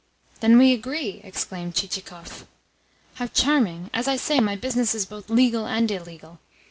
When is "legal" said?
5.29-5.67